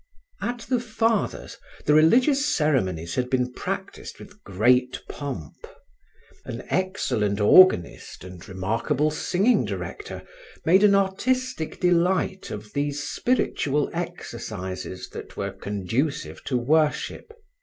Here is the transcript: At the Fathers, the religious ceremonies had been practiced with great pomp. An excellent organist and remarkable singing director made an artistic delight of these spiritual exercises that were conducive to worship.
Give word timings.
At 0.41 0.61
the 0.67 0.79
Fathers, 0.79 1.57
the 1.85 1.93
religious 1.93 2.43
ceremonies 2.43 3.13
had 3.13 3.29
been 3.29 3.53
practiced 3.53 4.17
with 4.19 4.41
great 4.43 4.99
pomp. 5.07 5.53
An 6.43 6.63
excellent 6.71 7.39
organist 7.39 8.23
and 8.23 8.49
remarkable 8.49 9.11
singing 9.11 9.63
director 9.63 10.23
made 10.65 10.83
an 10.83 10.95
artistic 10.95 11.79
delight 11.79 12.49
of 12.49 12.73
these 12.73 13.03
spiritual 13.03 13.91
exercises 13.93 15.07
that 15.09 15.37
were 15.37 15.51
conducive 15.51 16.43
to 16.45 16.57
worship. 16.57 17.37